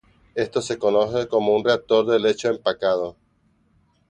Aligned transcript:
Esto 0.33 0.63
se 0.63 0.79
conoce 0.79 1.27
como 1.27 1.53
un 1.55 1.63
reactor 1.63 2.07
de 2.07 2.17
lecho 2.19 2.49
empacado. 2.49 3.17